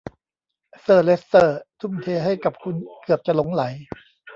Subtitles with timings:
[0.81, 3.63] เซอร์เลสเตอร์ทุ่มเทให้กับคุณเกือบจะหลงใหล